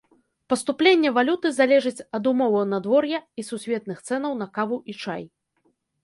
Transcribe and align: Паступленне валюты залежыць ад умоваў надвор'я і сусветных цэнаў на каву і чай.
Паступленне 0.51 1.09
валюты 1.17 1.47
залежыць 1.57 2.05
ад 2.17 2.23
умоваў 2.31 2.63
надвор'я 2.71 3.19
і 3.43 3.45
сусветных 3.49 4.01
цэнаў 4.07 4.33
на 4.41 4.47
каву 4.55 4.77
і 4.95 4.97
чай. 5.05 5.23